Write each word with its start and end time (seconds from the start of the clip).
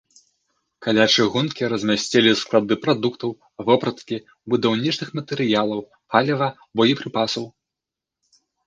Каля 0.85 1.03
чыгункі 1.15 1.69
размясцілі 1.73 2.31
склады 2.41 2.79
прадуктаў, 2.87 3.29
вопраткі, 3.69 4.17
будаўнічых 4.55 5.07
матэрыялаў, 5.21 5.79
паліва, 6.11 6.47
боепрыпасаў. 6.81 7.43